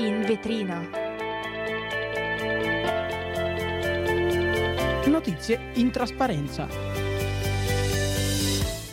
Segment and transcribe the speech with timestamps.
[0.00, 0.88] In vetrina.
[5.06, 6.66] Notizie in trasparenza.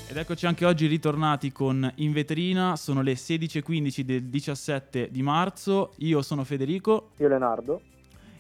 [0.10, 5.94] Ed eccoci anche oggi ritornati con In Vetrina, sono le 16.15 del 17 di marzo,
[5.98, 7.82] io sono Federico Io Leonardo.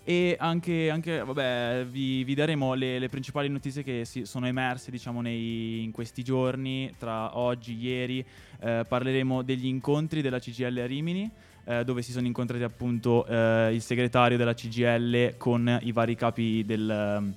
[0.03, 4.89] e anche, anche, vabbè, vi, vi daremo le, le principali notizie che si- sono emerse
[4.91, 8.25] diciamo, nei- in questi giorni, tra oggi, ieri,
[8.59, 11.29] Eh, parleremo degli incontri della CGL a Rimini,
[11.67, 16.63] eh, dove si sono incontrati appunto eh, il segretario della CGL con i vari capi
[16.65, 17.33] del,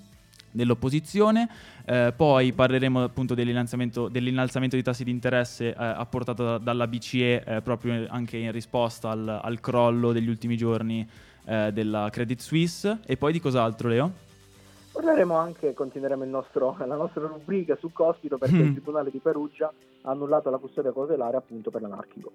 [0.51, 1.49] dell'opposizione.
[1.85, 7.43] Eh, poi parleremo appunto dell'innalzamento, dell'innalzamento di tassi di interesse eh, apportato da- dalla BCE
[7.45, 11.07] eh, proprio anche in risposta al, al crollo degli ultimi giorni
[11.47, 12.99] eh, della Credit Suisse.
[13.07, 14.13] E poi di cos'altro, Leo?
[14.93, 18.67] Parleremo anche, continueremo il nostro- la nostra rubrica su Cospito perché Mm.
[18.67, 19.73] il Tribunale di Perugia
[20.03, 22.33] ha annullato la custodia cautelare appunto per l'anarchico.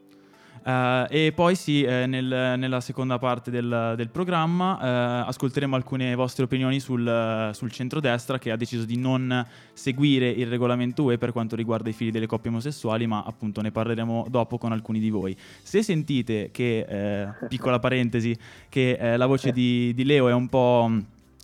[0.68, 6.16] Eh, e poi sì, eh, nel- nella seconda parte del, del programma eh, ascolteremo alcune
[6.16, 11.32] vostre opinioni sul, sul centrodestra che ha deciso di non seguire il regolamento UE per
[11.32, 15.12] quanto riguarda i figli delle coppie omosessuali, ma appunto ne parleremo dopo con alcuni di
[15.12, 15.38] voi.
[15.62, 18.36] Se sentite che, eh, piccola parentesi,
[18.68, 20.91] che eh, la voce di, di Leo è un po'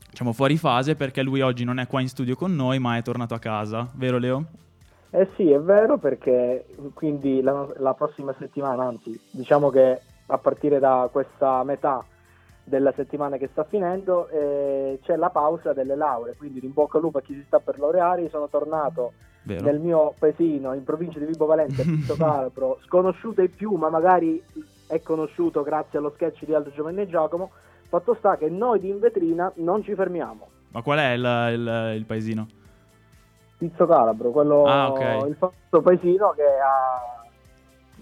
[0.09, 3.03] diciamo fuori fase perché lui oggi non è qua in studio con noi ma è
[3.03, 4.47] tornato a casa, vero Leo?
[5.13, 10.79] Eh sì, è vero perché quindi la, la prossima settimana, anzi diciamo che a partire
[10.79, 12.03] da questa metà
[12.63, 17.03] della settimana che sta finendo eh, c'è la pausa delle lauree, quindi in bocca al
[17.03, 19.65] lupo a chi si sta per laureare, sono tornato Vero?
[19.65, 24.41] nel mio paesino in provincia di Vibo Valentia, Pizzo Calabro, sconosciuto ai più, ma magari
[24.87, 27.51] è conosciuto grazie allo sketch di Aldo Giovanni e Giacomo.
[27.89, 30.47] Fatto sta che noi di In Vetrina non ci fermiamo.
[30.69, 32.47] Ma qual è il, il- il paesino?
[33.61, 35.27] Pizzo Calabro, quello, Ah, ok.
[35.27, 37.23] il famoso paesino che ha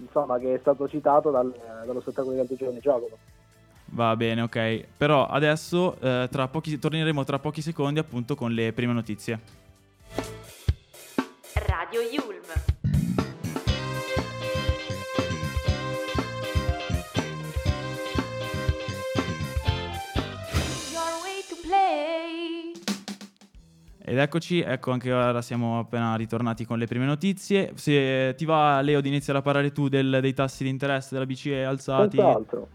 [0.00, 1.52] insomma che è stato citato dal-
[1.84, 3.18] dallo spettacolo di Aldo Giovanni e Giacomo.
[3.92, 4.84] Va bene, ok.
[4.96, 9.38] Però adesso eh, tra pochi, torneremo tra pochi secondi appunto con le prime notizie.
[11.66, 12.29] Radio Yulm.
[24.10, 27.70] Ed eccoci, ecco anche ora siamo appena ritornati con le prime notizie.
[27.76, 31.26] Se ti va Leo di iniziare a parlare tu del- dei tassi di interesse della
[31.26, 32.16] BCE alzati.
[32.16, 32.68] Senz'altro,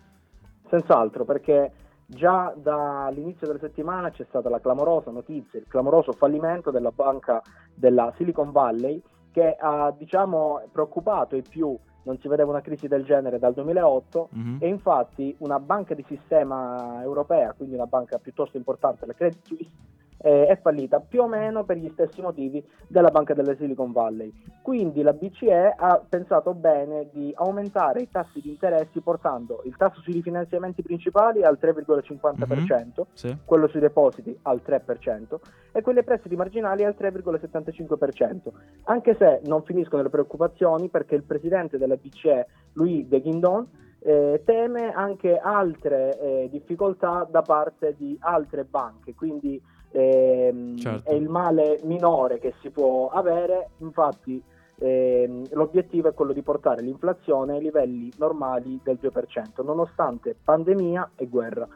[0.69, 1.71] senz'altro, perché
[2.05, 7.41] già dall'inizio della settimana c'è stata la clamorosa notizia, il clamoroso fallimento della banca
[7.73, 9.01] della Silicon Valley
[9.33, 14.29] che ha diciamo preoccupato i più, non si vedeva una crisi del genere dal 2008
[14.31, 14.57] Mhm.
[14.61, 19.71] e infatti una banca di sistema europea, quindi una banca piuttosto importante, la Credit Suisse,
[20.25, 24.33] eh, è fallita più o meno per gli stessi motivi della banca della Silicon Valley.
[24.63, 30.01] Quindi la BCE ha pensato bene di aumentare i tassi di interessi portando il tasso
[30.01, 33.37] sui rifinanziamenti principali al 3,50%, Sì.
[33.45, 35.39] quello sui depositi al 3%
[35.71, 38.51] e quelli ai prestiti marginali al 3,75%,
[38.85, 43.67] anche se non finiscono le preoccupazioni perché il presidente della BCE, Louis de Guindon,
[43.99, 49.59] eh, teme anche altre eh, difficoltà da parte di altre banche, quindi
[49.95, 51.09] ehm, Certo.
[51.09, 54.41] è il male minore che si può avere, infatti
[54.79, 61.27] ehm, l'obiettivo è quello di portare l'inflazione ai livelli normali del 2%, nonostante pandemia e
[61.27, 61.67] guerra.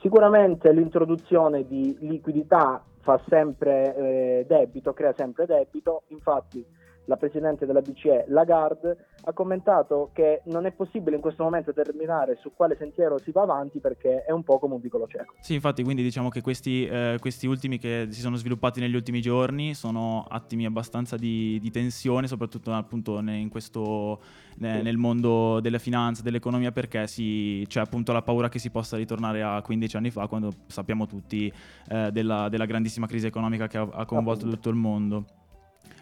[0.00, 6.64] Sicuramente l'introduzione di liquidità fa sempre eh, debito, crea sempre debito, infatti
[7.08, 12.36] la Presidente della BCE Lagarde ha commentato che non è possibile in questo momento determinare
[12.40, 15.34] su quale sentiero si va avanti perché è un po' come un vicolo cieco.
[15.40, 19.22] Sì, infatti, quindi diciamo che questi, eh, questi ultimi che si sono sviluppati negli ultimi
[19.22, 24.20] giorni sono attimi abbastanza di, di tensione, soprattutto appunto in questo,
[24.56, 24.60] Sì.
[24.60, 29.42] nel mondo della finanza, dell'economia, perché si, c'è appunto la paura che si possa ritornare
[29.42, 31.50] a 15 anni fa, quando sappiamo tutti
[31.88, 35.24] eh, della, della grandissima crisi economica che ha, ha coinvolto tutto il mondo.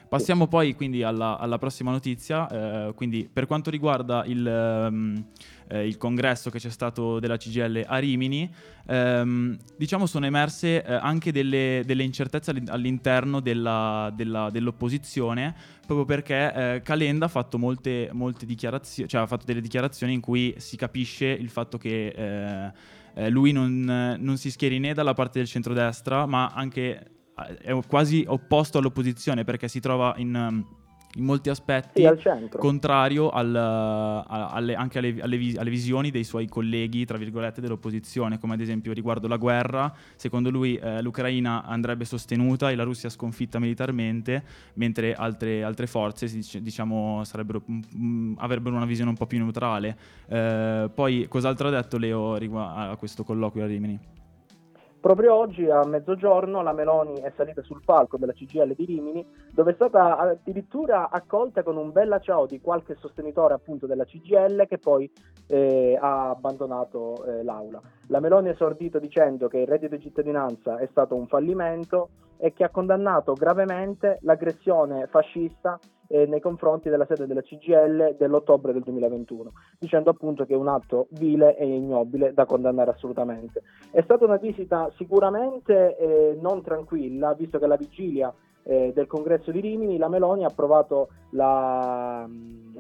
[0.09, 2.48] Passiamo poi quindi alla, alla prossima notizia,
[2.89, 5.25] eh, quindi per quanto riguarda il, ehm,
[5.69, 8.48] eh, il congresso che c'è stato della CGL a Rimini,
[8.86, 15.54] ehm, diciamo sono emerse eh, anche delle, delle incertezze all'in- all'interno della- della- dell'opposizione,
[15.84, 20.21] proprio perché eh, Calenda ha fatto molte, molte dichiarazioni, cioè ha fatto delle dichiarazioni in
[20.21, 22.72] cui si capisce il fatto che eh,
[23.15, 27.10] eh, lui non, non si schieri né dalla parte del centrodestra, ma anche
[27.60, 30.65] è quasi opposto all'opposizione perché si trova in, um,
[31.16, 36.10] in molti aspetti sì, al contrario al, a, alle, anche alle, alle, vis- alle, visioni
[36.10, 41.03] dei suoi colleghi, tra virgolette, dell'opposizione, come ad esempio riguardo la guerra, secondo lui eh,
[41.03, 44.42] l'Ucraina andrebbe sostenuta e la Russia sconfitta militarmente,
[44.74, 46.27] mentre altre, altre forze
[46.60, 49.97] diciamo, mh, mh, avrebbero una visione un po' più neutrale.
[50.27, 54.16] Eh, poi cos'altro ha detto Leo a questo colloquio a Rimini?
[55.01, 59.71] Proprio oggi a mezzogiorno la Meloni è salita sul palco della CGL di Rimini, dove
[59.71, 64.78] è stata addirittura accolta con un bella ciao di qualche sostenitore appunto della CGL che
[64.78, 65.09] poi
[65.47, 67.81] eh, ha abbandonato eh, l'aula.
[68.09, 72.09] La Meloni ha esordito dicendo che il reddito di cittadinanza è stato un fallimento
[72.39, 78.72] e che ha condannato gravemente l'aggressione fascista eh, nei confronti della sede della CGL dell'ottobre
[78.72, 83.62] del 2021, dicendo appunto che è un atto vile e ignobile da condannare assolutamente.
[83.91, 88.32] È stata una visita sicuramente eh, non tranquilla, visto che la vigilia
[88.62, 92.28] eh, del congresso di Rimini la Meloni ha approvato la,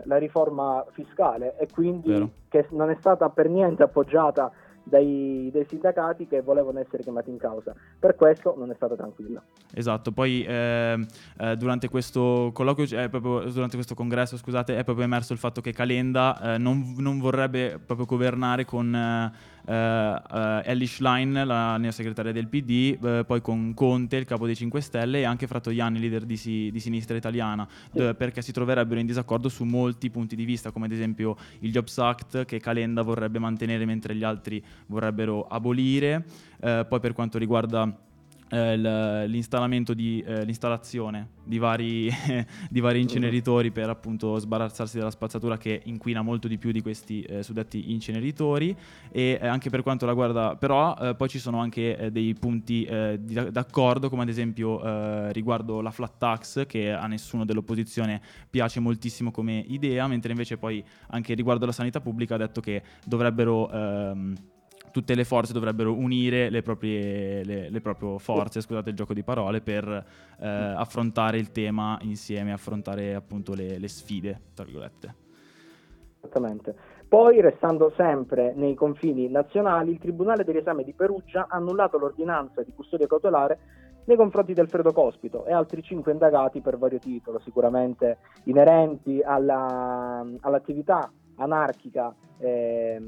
[0.02, 2.30] la riforma fiscale e quindi Vero.
[2.48, 4.50] che non è stata per niente appoggiata
[4.88, 7.74] dai, dai, sindacati che volevano essere chiamati in causa.
[7.98, 9.42] Per questo non è stata tranquilla.
[9.74, 11.04] Esatto, poi eh,
[11.38, 15.72] eh, durante questo eh, proprio, durante questo congresso, scusate, è proprio emerso il fatto che
[15.72, 19.32] Calenda eh, non, non, vorrebbe proprio governare con eh,
[19.66, 25.20] Ellie Schlein, la neosegretaria del PD, uh, poi con Conte, il capo dei 5 Stelle,
[25.20, 29.48] e anche Fratoianni, leader di, si, di sinistra italiana, d- perché si troverebbero in disaccordo
[29.48, 33.84] su molti punti di vista, come ad esempio il Jobs Act che Calenda vorrebbe mantenere
[33.84, 36.24] mentre gli altri vorrebbero abolire.
[36.58, 38.05] poi per quanto riguarda eh,
[38.48, 42.08] l'installamento di, eh, l'installazione di vari,
[42.70, 47.22] di vari, inceneritori per appunto sbarazzarsi della spazzatura che inquina molto di più di questi
[47.22, 48.76] eh, suddetti inceneritori.
[49.10, 52.34] E eh, anche per quanto la guarda però eh, poi ci sono anche eh, dei
[52.34, 52.88] punti
[53.20, 59.30] di, d'accordo come ad esempio riguardo la flat tax che a nessuno dell'opposizione piace moltissimo
[59.30, 64.34] come idea mentre invece poi anche riguardo la sanità pubblica ha detto che dovrebbero ehm,
[64.96, 69.22] tutte le forze dovrebbero unire le proprie, le, le proprie forze, scusate il gioco di
[69.22, 75.14] parole, per eh, affrontare il tema insieme, affrontare appunto le, le sfide, tra virgolette.
[76.22, 76.74] Esattamente.
[77.06, 82.62] Poi, restando sempre nei confini nazionali, il Tribunale del riesame di Perugia ha annullato l'ordinanza
[82.62, 83.58] di custodia cautelare
[84.06, 90.24] nei confronti del Fredo Cospito e altri cinque indagati per vario titolo, sicuramente inerenti alla,
[90.40, 92.98] all'attività anarchica eh,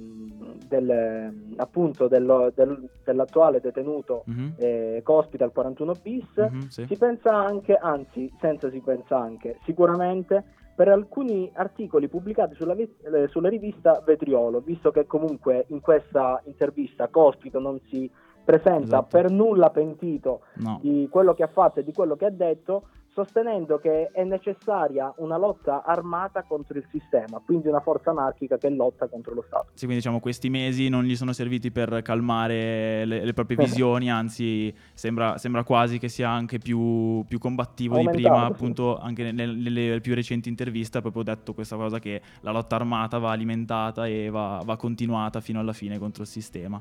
[0.67, 4.51] del, appunto dello, del, dell'attuale detenuto mm-hmm.
[4.57, 6.87] eh, Cospita al 41 bis, mm-hmm, sì.
[6.87, 10.45] si pensa anche, anzi senza si pensa anche, sicuramente
[10.79, 17.09] per alcuni articoli pubblicati sulla, eh, sulla rivista Vetriolo, visto che comunque in questa intervista
[17.09, 18.09] Cospito non si
[18.45, 19.09] presenta esatto.
[19.11, 20.79] per nulla pentito no.
[20.81, 25.13] di quello che ha fatto e di quello che ha detto, sostenendo che è necessaria
[25.17, 29.71] una lotta armata contro il sistema, quindi una forza anarchica che lotta contro lo Stato.
[29.71, 34.09] Sì, quindi diciamo questi mesi non gli sono serviti per calmare le, le proprie visioni,
[34.11, 38.53] anzi sembra, sembra, quasi che sia anche più, più combattivo Aumentato, di prima, sì.
[38.53, 42.77] appunto anche nelle, nelle, più recenti interviste ha proprio detto questa cosa che la lotta
[42.77, 46.81] armata va alimentata e va, va continuata fino alla fine contro il sistema.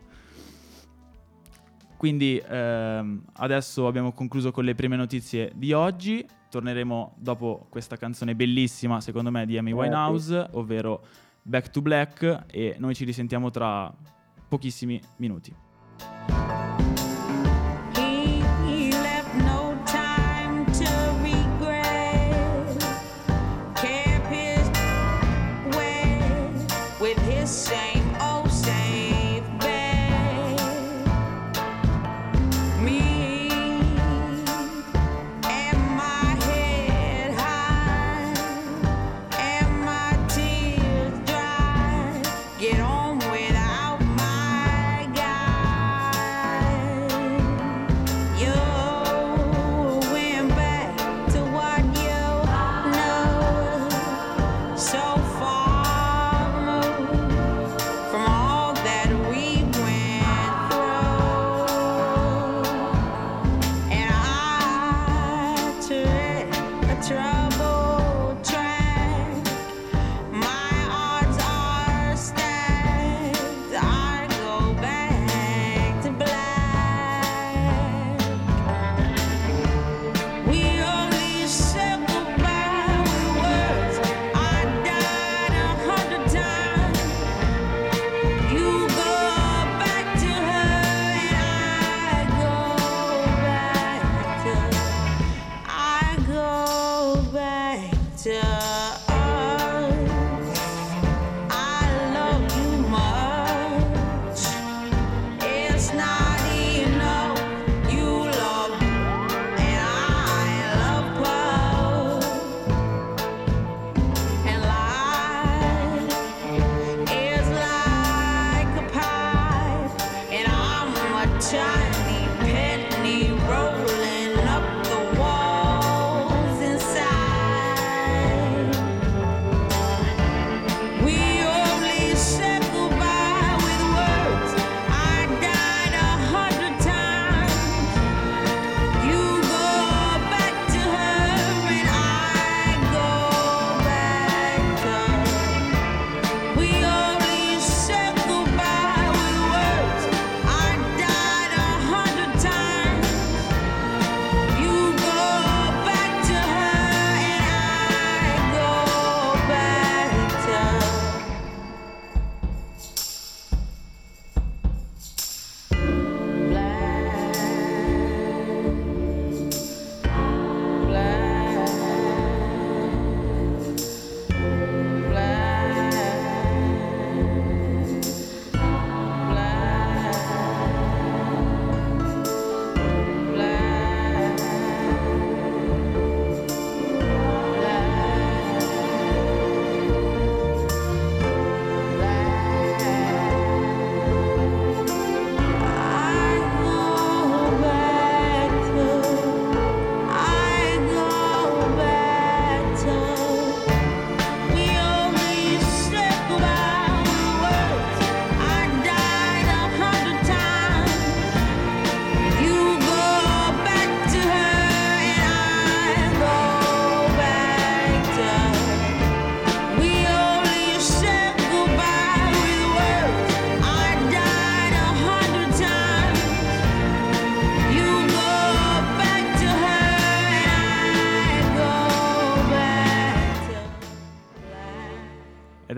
[1.97, 6.25] Quindi ehm, adesso abbiamo concluso con le prime notizie di oggi.
[6.49, 11.03] Torneremo dopo questa canzone bellissima, secondo me, di Amy Winehouse, ovvero
[11.41, 13.93] Back to Black, e noi ci risentiamo tra
[14.47, 15.53] pochissimi minuti.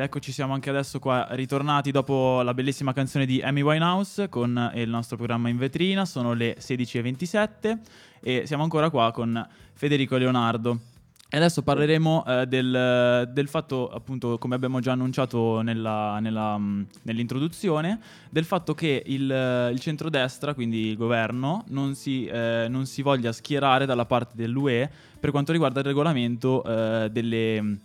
[0.10, 4.90] Eccoci siamo anche adesso qua ritornati dopo la bellissima canzone di Amy Winehouse con il
[4.90, 7.78] nostro programma in vetrina, sono le 16.27
[8.20, 10.80] e siamo ancora qua con Federico Leonardo.
[11.30, 16.88] E adesso parleremo eh, del, del fatto, appunto, come abbiamo già annunciato nella, nella, mh,
[17.04, 18.00] nell'introduzione,
[18.32, 23.32] del fatto che il, il centrodestra, quindi il governo, non si, eh, non si voglia
[23.32, 24.90] schierare dalla parte dell'UE
[25.20, 27.78] per quanto riguarda il regolamento eh, delle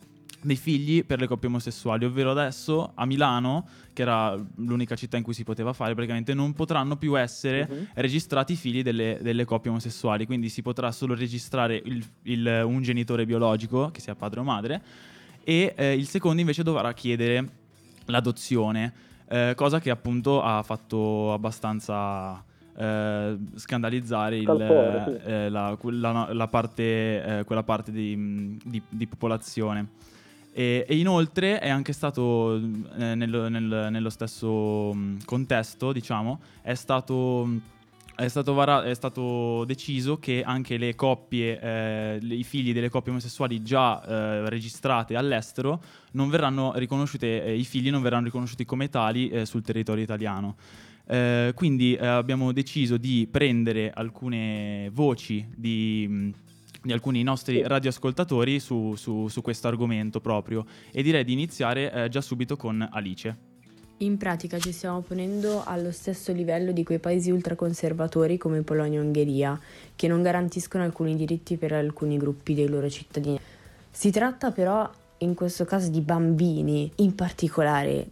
[0.44, 5.22] dei figli per le coppie omosessuali, ovvero adesso a Milano, che era l'unica città in
[5.22, 7.86] cui si poteva fare, praticamente non potranno più essere Mhm.
[7.94, 12.82] registrati i figli delle, delle coppie omosessuali, quindi si potrà solo registrare il- il- un
[12.82, 14.82] genitore biologico, che sia padre o madre,
[15.42, 17.48] e eh, il secondo invece dovrà chiedere
[18.06, 18.92] l'adozione,
[19.28, 22.44] eh, cosa che appunto ha fatto abbastanza
[22.76, 25.30] eh, scandalizzare il- Scalpore, sì.
[25.30, 29.88] eh, la, quella, la parte, eh, quella parte di, di- di popolazione.
[30.56, 36.74] E, e inoltre è anche stato eh, nello, nel- nello stesso mh, contesto, diciamo, è
[36.74, 37.48] stato,
[38.14, 43.10] è stato, vara- è stato deciso che anche le coppie, eh, i figli delle coppie
[43.10, 45.82] omosessuali già eh, registrate all'estero
[46.12, 50.54] non verranno riconosciute, eh, i figli non verranno riconosciuti come tali eh, sul territorio italiano.
[51.06, 56.32] Eh, quindi abbiamo deciso di prendere alcune voci di,
[56.84, 62.08] di alcuni nostri radioascoltatori su, su- su questo argomento proprio e direi di iniziare eh,
[62.08, 63.52] già subito con Alice.
[63.98, 69.02] In pratica ci stiamo ponendo allo stesso livello di quei paesi ultraconservatori come Polonia e
[69.02, 69.58] Ungheria,
[69.96, 73.38] che non garantiscono alcuni diritti per alcuni gruppi dei loro cittadini.
[73.90, 78.08] Si tratta però in questo caso di bambini in particolare,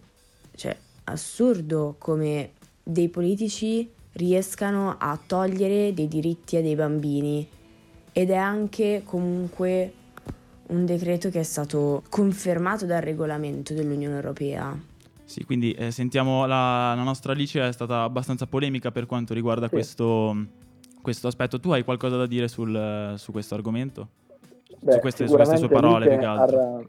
[0.54, 0.74] cioè
[1.04, 2.52] assurdo come
[2.82, 7.46] dei politici riescano a togliere dei diritti a dei bambini
[8.12, 9.92] ed è anche comunque
[10.68, 14.74] un decreto che è stato confermato dal regolamento dell'Unione Europea.
[15.24, 19.66] Sì, quindi eh, sentiamo la, la nostra Alice è stata abbastanza polemica per quanto riguarda
[19.66, 19.72] Sì.
[19.72, 20.36] questo,
[21.00, 21.58] questo aspetto.
[21.58, 24.08] Tu hai qualcosa da dire sul- su questo argomento?
[24.80, 26.56] Beh, su queste, su queste sue parole più Lice che ha altro.
[26.56, 26.82] ra-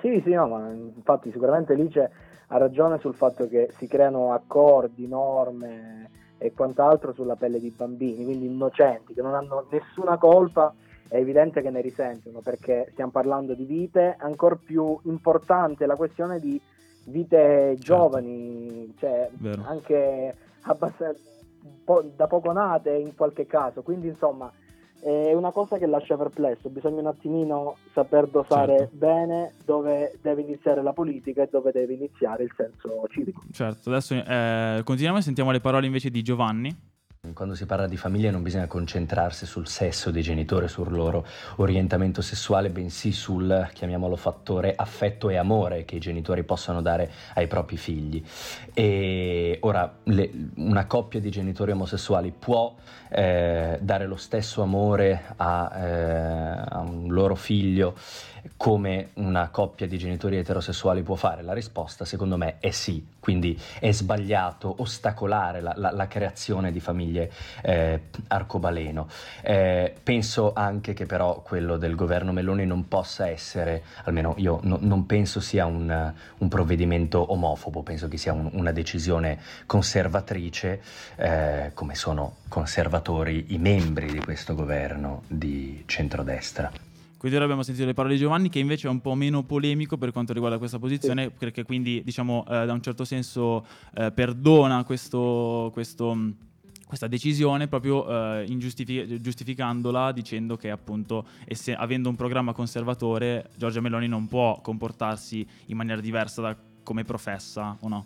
[0.00, 2.10] Sì, sì, no, ma infatti sicuramente Lice
[2.48, 6.08] ha ragione sul fatto che si creano accordi, norme
[6.38, 10.74] e quant'altro sulla pelle di bambini, quindi innocenti, che non hanno nessuna colpa,
[11.08, 16.40] è evidente che ne risentono perché stiamo parlando di vite, ancora più importante la questione
[16.40, 16.60] di
[17.06, 19.34] vite giovani, cioè Certo.
[19.38, 19.62] Vero.
[19.66, 21.20] anche abbast-
[21.84, 24.50] po- da poco nate in qualche caso, quindi insomma
[25.00, 28.96] è una cosa che lascia perplesso, bisogna un attimino saper dosare Certo.
[28.96, 33.42] bene dove deve iniziare la politica e dove deve iniziare il senso civico.
[33.52, 36.94] Certo, adesso eh, continuiamo e sentiamo le parole invece di Giovanni.
[37.36, 41.26] Quando si parla di famiglia non bisogna concentrarsi sul sesso dei genitori, sul loro
[41.56, 47.46] orientamento sessuale, bensì sul, chiamiamolo, fattore affetto e amore che i genitori possono dare ai
[47.46, 48.24] propri figli.
[48.72, 52.74] E ora, le- una coppia di genitori omosessuali può
[53.10, 57.96] eh, dare lo stesso amore a, eh, a un loro figlio
[58.56, 61.42] come una coppia di genitori eterosessuali può fare?
[61.42, 66.80] La risposta secondo me è sì, quindi è sbagliato ostacolare la, la- la creazione di
[66.80, 67.30] famiglie
[67.62, 69.08] eh, arcobaleno.
[69.42, 74.78] Eh, penso anche che però quello del governo Meloni non possa essere, almeno io no-
[74.80, 80.80] non penso sia un, un provvedimento omofobo, penso che sia un- una decisione conservatrice,
[81.16, 86.85] eh, come sono conservatori i membri di questo governo di centrodestra.
[87.26, 89.96] Quindi ora abbiamo sentito le parole di Giovanni che invece è un po' meno polemico
[89.96, 93.66] per quanto riguarda questa posizione, perché quindi diciamo eh, da un certo senso
[93.96, 96.36] eh, perdona questo, questo, mh,
[96.86, 103.80] questa decisione proprio eh, ingiustifi- giustificandola dicendo che appunto esse- avendo un programma conservatore Giorgia
[103.80, 108.04] Meloni non può comportarsi in maniera diversa da come professa o no?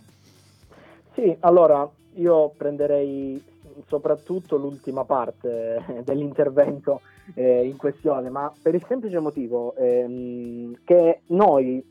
[1.13, 3.39] Sì, allora io prenderei
[3.87, 7.03] soprattutto l'ultima parte eh, dell'intervento
[7.35, 11.85] eh, in questione, ma per il semplice motivo ehm, che noi,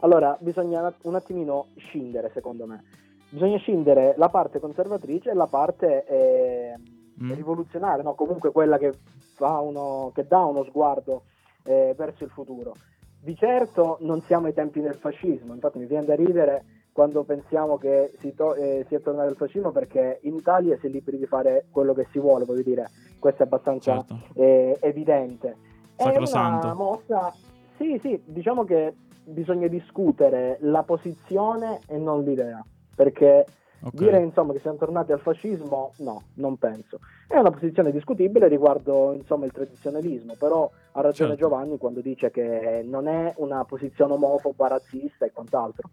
[0.00, 2.84] allora bisogna un attimino scindere secondo me,
[3.28, 7.32] bisogna scindere la parte conservatrice e la parte ehm, Mm.
[7.32, 8.14] rivoluzionaria, no?
[8.14, 8.92] comunque quella che,
[9.34, 11.24] fa uno, che dà uno sguardo
[11.64, 12.76] eh, verso il futuro.
[13.20, 16.64] Di certo non siamo ai tempi del fascismo, infatti mi viene da ridere
[16.98, 20.88] quando pensiamo che si, to- eh, sia tornato il fascismo perché in Italia si è
[20.88, 22.90] liberi di fare quello che si vuole, voglio dire,
[23.20, 24.18] questo è abbastanza Certo.
[24.34, 25.56] eh, evidente.
[25.94, 26.66] È Sacrosanto.
[26.66, 27.32] una mossa,
[27.76, 32.64] sì, sì, diciamo che bisogna discutere la posizione e non l'idea,
[32.96, 33.46] perché
[33.80, 33.94] Ok.
[33.94, 36.98] dire insomma che siamo tornati al fascismo, no, non penso.
[37.28, 41.44] È una posizione discutibile riguardo insomma il tradizionalismo, però ha ragione Certo.
[41.48, 45.88] Giovanni quando dice che non è una posizione omofoba, razzista e quant'altro.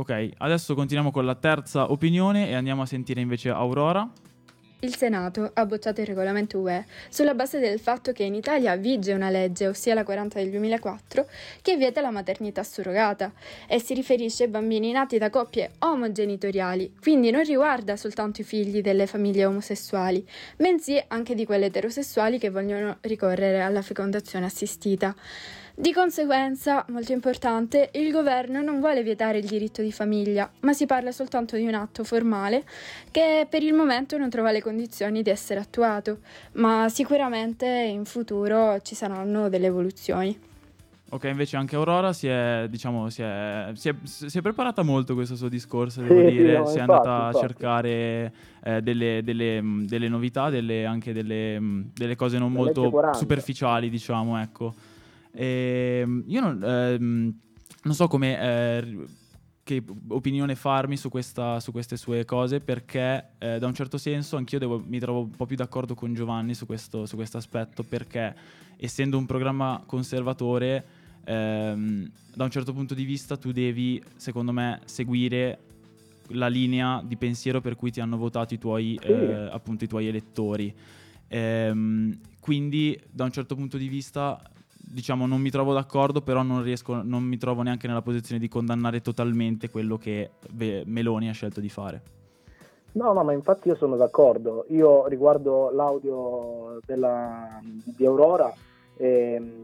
[0.00, 4.10] Ok, adesso continuiamo con la terza opinione e andiamo a sentire invece Aurora.
[4.78, 9.12] Il Senato ha bocciato il regolamento UE sulla base del fatto che in Italia vige
[9.12, 11.26] una legge, ossia la 40 del 2004,
[11.60, 13.30] che vieta la maternità surrogata
[13.68, 18.80] e si riferisce ai bambini nati da coppie omogenitoriali, quindi non riguarda soltanto i figli
[18.80, 25.14] delle famiglie omosessuali, bensì anche di quelle eterosessuali che vogliono ricorrere alla fecondazione assistita.
[25.74, 30.84] Di conseguenza, molto importante, il governo non vuole vietare il diritto di famiglia, ma si
[30.84, 32.64] parla soltanto di un atto formale
[33.10, 36.18] che per il momento non trova le condizioni di essere attuato,
[36.52, 40.38] ma sicuramente in futuro ci saranno delle evoluzioni.
[41.12, 45.14] Ok, invece anche Aurora si è, diciamo, si è, si è- si è preparata molto
[45.14, 47.46] questo suo discorso, devo Sì, dire, no, si è infatti, andata a infatti.
[47.46, 51.58] cercare eh, delle, delle, mh, delle novità, delle- anche delle,
[51.94, 53.18] delle cose non molto legge 40.
[53.18, 54.72] superficiali, diciamo, ecco.
[55.32, 57.38] Ehm, io non, ehm,
[57.82, 58.96] non so come, eh,
[59.62, 64.36] che opinione farmi su, questa, su queste sue cose, perché eh, da un certo senso
[64.36, 67.84] anch'io devo- mi trovo un po' più d'accordo con Giovanni su questo, su questo aspetto,
[67.84, 68.34] perché
[68.76, 70.84] essendo un programma conservatore,
[71.24, 75.58] ehm, da un certo punto di vista tu devi, secondo me, seguire
[76.32, 80.06] la linea di pensiero per cui ti hanno votato i tuoi, eh, appunto, i tuoi
[80.06, 80.74] elettori.
[81.28, 84.40] Ehm, quindi, da un certo punto di vista,
[84.90, 88.48] diciamo, non mi trovo d'accordo, però non riesco, non mi trovo neanche nella posizione di
[88.48, 90.30] condannare totalmente quello che
[90.84, 92.02] Meloni ha scelto di fare.
[92.92, 94.64] No, no, ma infatti io sono d'accordo.
[94.70, 98.52] Io riguardo l'audio della- di Aurora
[98.96, 99.62] ehm,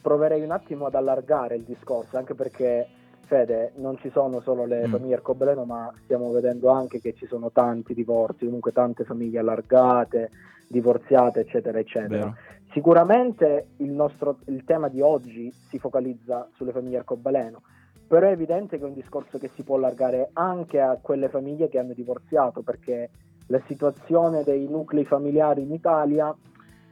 [0.00, 2.88] proverei un attimo ad allargare il discorso, anche perché
[3.26, 4.90] Fede, non ci sono solo le Mm.
[4.90, 10.30] famiglie arcobaleno, ma stiamo vedendo anche che ci sono tanti divorzi, comunque tante famiglie allargate,
[10.66, 12.08] divorziate, eccetera, eccetera.
[12.08, 12.36] Vero?
[12.72, 17.60] Sicuramente il, nostro, il tema di oggi si focalizza sulle famiglie arcobaleno,
[18.06, 21.68] però è evidente che è un discorso che si può allargare anche a quelle famiglie
[21.68, 23.10] che hanno divorziato, perché
[23.46, 26.34] la situazione dei nuclei familiari in Italia,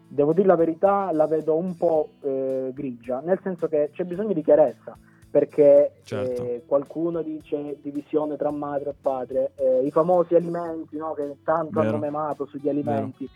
[0.07, 4.35] devo dire la verità, la vedo un po' eh, grigia, nel senso che c'è bisogno
[4.35, 4.97] di chiarezza,
[5.31, 6.43] perché Certo.
[6.43, 11.81] eh, qualcuno dice divisione tra madre e padre, eh, i famosi alimenti no, che tanto
[11.81, 11.89] Vero.
[11.89, 13.27] hanno memato sugli alimenti.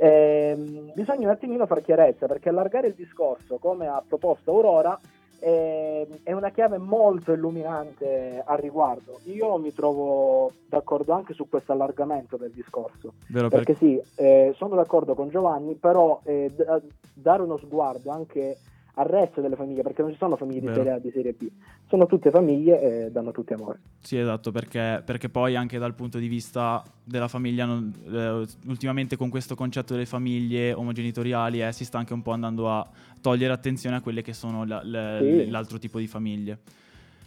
[0.00, 4.98] Ehm, bisogna un attimino fare chiarezza perché allargare il discorso come ha proposto Aurora
[5.40, 9.18] è, è una chiave molto illuminante al riguardo.
[9.24, 14.52] Io mi trovo d'accordo anche su questo allargamento del discorso, Vero per- perché sì, eh,
[14.56, 16.82] sono d'accordo con Giovanni, però eh, d-
[17.12, 18.56] dare uno sguardo anche
[18.98, 20.78] al resto delle famiglie, perché non ci sono famiglie di Vero.
[20.78, 21.48] serie A e di serie B,
[21.86, 23.78] sono tutte famiglie e danno tutti amore.
[24.00, 29.16] Sì, esatto, perché, perché poi anche dal punto di vista della famiglia, non- eh, ultimamente
[29.16, 32.88] con questo concetto delle famiglie omogenitoriali eh, si sta anche un po' andando a
[33.20, 35.48] togliere attenzione a quelle che sono la- le- Sì.
[35.50, 36.58] l'altro tipo di famiglie.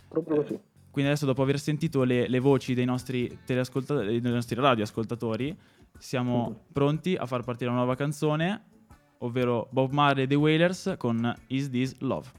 [0.10, 0.60] Proprio così.
[0.92, 5.58] Quindi adesso dopo aver sentito le, le voci dei nostri, teleascoltatori, dei nostri radioascoltatori,
[5.98, 8.64] siamo pronti a far partire una nuova canzone,
[9.22, 12.30] ovvero Bob Marley e The Wailers con Is This Love.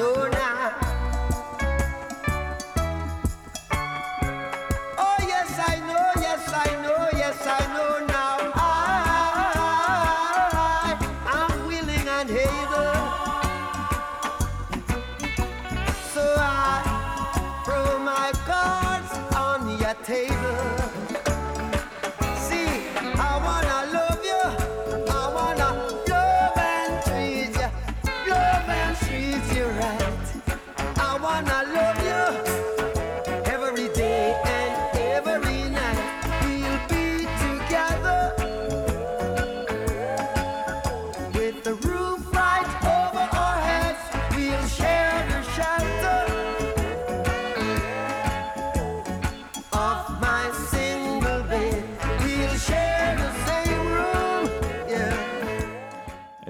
[0.00, 0.29] no,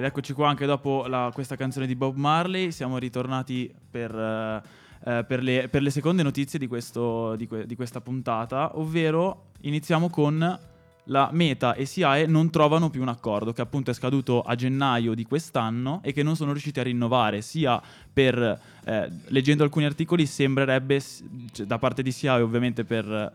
[0.00, 4.62] Ed eccoci qua anche dopo la- questa canzone di Bob Marley, siamo ritornati per, eh,
[5.04, 9.48] eh, per le, per le seconde notizie di, questo- di que- di questa puntata, ovvero
[9.60, 10.58] iniziamo con
[11.04, 11.74] la Meta.
[11.74, 16.00] E SIAE non trovano più un accordo che appunto è scaduto a gennaio di quest'anno
[16.02, 17.42] e che non sono riusciti a rinnovare.
[17.42, 17.78] Sia
[18.10, 18.38] per,
[18.84, 20.98] eh, leggendo alcuni articoli sembrerebbe
[21.52, 23.32] cioè, da parte di SIAE ovviamente per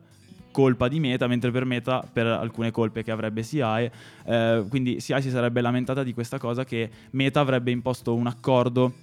[0.56, 3.92] colpa di Meta, mentre per Meta per alcune colpe che avrebbe SIAE.
[4.26, 8.94] Eh, quindi SIAE si sarebbe lamentata di questa cosa che Meta avrebbe imposto un accordo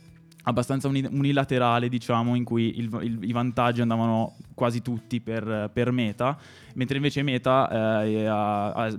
[0.45, 5.91] abbastanza uni- unilaterale, diciamo, in cui il- il- i vantaggi andavano quasi tutti per, per
[5.93, 6.37] Meta,
[6.75, 8.97] mentre invece Meta eh, ha, ha-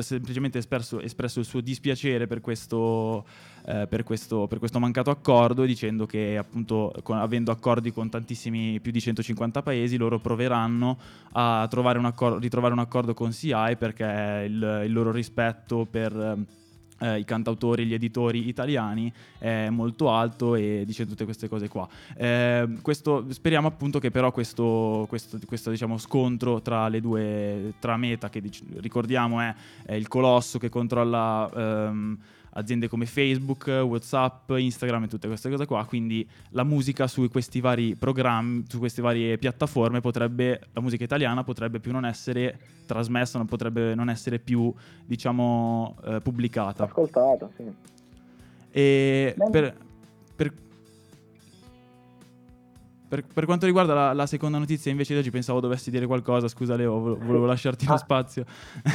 [0.00, 3.24] semplicemente espresso, espresso il suo dispiacere per questo,
[3.64, 8.80] eh, per questo, per questo mancato accordo, dicendo che appunto con- avendo accordi con tantissimi,
[8.80, 10.98] più di 150 paesi, loro proveranno
[11.32, 16.38] a un accor- ritrovare un accordo con CI perché il, il loro rispetto per...
[17.02, 21.88] eh, i cantautori, gli editori italiani è molto alto e dice tutte queste cose qua.
[22.16, 27.96] Eh, questo, speriamo appunto che però questo, questo, questo, diciamo, scontro tra le due, tra
[27.96, 32.18] Meta, che dic- ricordiamo è, è il colosso che controlla ehm,
[32.54, 37.60] aziende come Facebook, Whatsapp, Instagram e tutte queste cose qua, quindi la musica su questi
[37.60, 43.38] vari programmi, su queste varie piattaforme potrebbe, la musica italiana potrebbe più non essere trasmessa,
[43.38, 44.72] non potrebbe non essere più,
[45.06, 46.84] diciamo, eh, pubblicata.
[46.84, 47.64] Ascoltato, sì.
[48.70, 49.76] E per,
[50.36, 50.52] per-
[53.08, 56.48] per- per quanto riguarda la, la seconda notizia, invece di oggi pensavo dovessi dire qualcosa.
[56.48, 58.44] Scusa, Leo, vo- volevo lasciarti lo spazio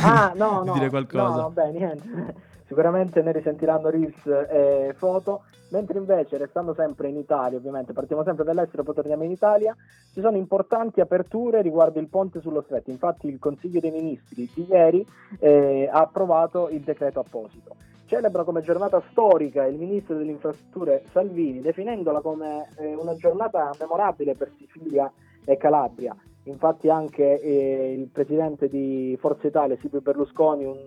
[0.02, 0.74] Ah, no, no.
[0.74, 1.42] dire qualcosa.
[1.42, 2.36] No, vabbè, niente.
[2.68, 5.44] Sicuramente ne risentiranno reels e foto.
[5.70, 9.76] Mentre invece, restando sempre in Italia, ovviamente, partiamo sempre dall'estero, poi torniamo in Italia,
[10.14, 12.90] ci sono importanti aperture riguardo il ponte sullo stretto.
[12.90, 15.06] Infatti il Consiglio dei Ministri di ieri
[15.40, 17.76] eh, ha approvato il decreto apposito.
[18.06, 24.36] Celebra come giornata storica il Ministro delle Infrastrutture Salvini, definendola come eh, una giornata memorabile
[24.36, 25.12] per Sicilia
[25.44, 26.16] e Calabria.
[26.44, 30.78] Infatti anche eh, il presidente di Forza Italia, Silvio Berlusconi, un,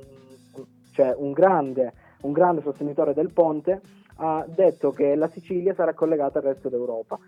[1.00, 3.80] cioè un grande, un grande sostenitore del ponte,
[4.16, 7.18] ha detto che la Sicilia sarà collegata al resto d'Europa.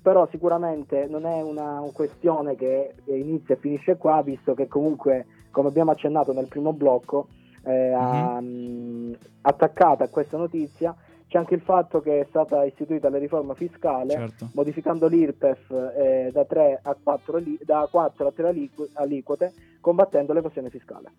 [0.00, 5.68] Però sicuramente non è una questione che inizia e finisce qua, visto che comunque, come
[5.68, 7.28] abbiamo accennato nel primo blocco,
[7.64, 10.94] eh, a- mh, attaccata a questa notizia
[11.26, 14.48] c'è anche il fatto che è stata istituita la riforma fiscale Certo.
[14.54, 20.32] modificando l'IRPEF eh, da 3 a 4, ali- da 4 a 3 aliqu- aliquote, combattendo
[20.32, 21.10] l'evasione fiscale.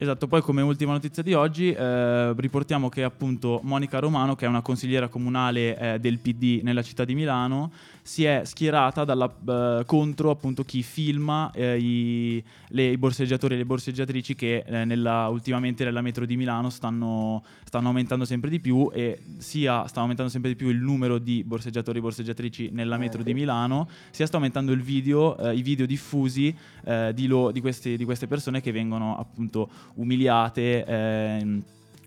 [0.00, 4.48] Esatto, poi come ultima notizia di oggi eh, riportiamo che appunto Monica Romano, che è
[4.48, 9.34] una consigliera comunale eh, del PD nella città di Milano, si è schierata dalla-
[9.80, 14.84] eh, contro appunto chi filma eh, i, le- i borseggiatori e le borseggiatrici che eh,
[14.84, 20.00] nella- ultimamente nella metro di Milano stanno, stanno aumentando sempre di più e sia sta
[20.00, 23.88] aumentando sempre di più il numero di borseggiatori e borseggiatrici nella Eh, metro di Milano,
[24.10, 26.54] sia sta aumentando il video, i video diffusi
[27.12, 30.84] di, lo- di queste, di queste persone che vengono appunto umiliate.
[30.84, 31.62] ehm,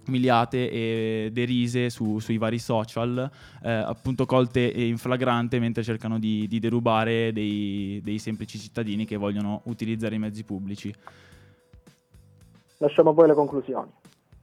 [0.08, 3.30] umiliate e derise su- sui vari social,
[3.62, 9.16] eh, appunto colte in flagrante mentre cercano di, di derubare dei, dei semplici cittadini che
[9.16, 10.94] vogliono utilizzare i mezzi pubblici.
[12.78, 13.90] Lasciamo poi le conclusioni.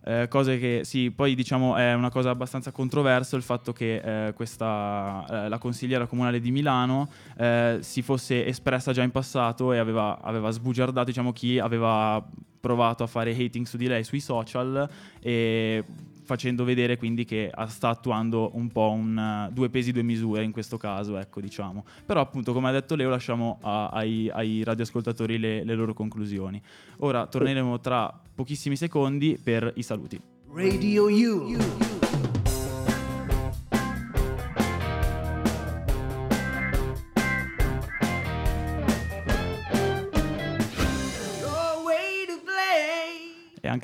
[0.04, 4.32] Eh, cose che sì, poi diciamo è una cosa abbastanza controversa il fatto che eh,
[4.32, 9.78] questa, eh, la consigliera comunale di Milano eh, si fosse espressa già in passato e
[9.78, 12.24] aveva, aveva sbugiardato diciamo, chi aveva
[12.60, 14.88] provato a fare hating su di lei sui social
[15.20, 15.84] e
[16.28, 20.44] facendo vedere quindi che ah, sta attuando un po' un eh, due pesi due misure
[20.44, 21.86] in questo caso, ecco diciamo.
[22.04, 26.60] Però appunto come ha detto Leo lasciamo a- ai, ai radioascoltatori le, le loro conclusioni.
[26.98, 30.20] Ora torneremo tra pochissimi secondi per i saluti.
[30.52, 31.87] Radio U.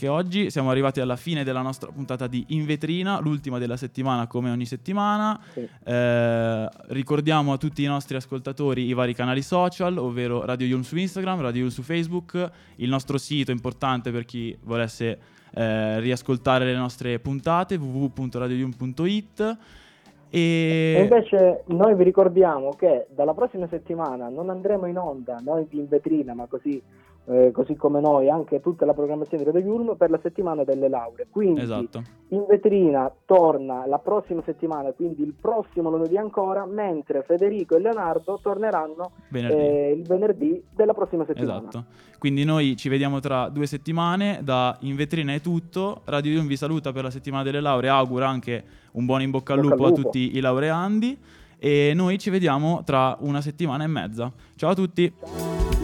[0.04, 4.26] anche oggi siamo arrivati alla fine della nostra puntata di In Vetrina, l'ultima della settimana
[4.26, 5.40] come ogni settimana.
[5.52, 5.68] Sì.
[5.84, 10.96] Eh, ricordiamo a tutti i nostri ascoltatori i vari canali social, ovvero Radio Yulm su
[10.96, 15.18] Instagram, Radio Yulm su Facebook, il nostro sito importante per chi volesse
[15.54, 19.58] eh, riascoltare le nostre puntate, www.radioyulm.it.
[20.30, 25.66] E E invece noi vi ricordiamo che dalla prossima settimana non andremo in onda, noi
[25.68, 26.82] di in vetrina, ma così,
[27.26, 30.88] eh, così come noi, anche tutta la programmazione di Radio Yulm per la settimana delle
[30.88, 31.26] lauree.
[31.30, 32.02] Quindi esatto.
[32.28, 38.38] in vetrina torna la prossima settimana, quindi il prossimo lunedì ancora, mentre Federico e Leonardo
[38.42, 39.56] torneranno Venerdì.
[39.56, 41.58] eh, il venerdì della prossima settimana.
[41.68, 41.84] Esatto.
[42.18, 44.40] Quindi noi ci vediamo tra due settimane.
[44.42, 46.02] Da In Vetrina è tutto.
[46.04, 47.90] Radio Yulm vi saluta per la settimana delle lauree.
[47.90, 50.02] Augura anche un buon in bocca al Bocca lupo al a lupo.
[50.02, 51.18] tutti i laureandi.
[51.58, 54.30] E noi ci vediamo tra una settimana e mezza.
[54.56, 55.04] Ciao a tutti.
[55.04, 55.83] In